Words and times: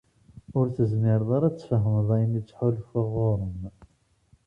ur 0.57 0.65
tezmireḍ 0.75 1.29
ara 1.37 1.47
ad 1.49 1.55
tfahmeḍ 1.57 2.09
ayen 2.15 2.39
i 2.39 2.41
ttḥulfuɣ 2.43 3.07
ɣur-m. 3.15 3.61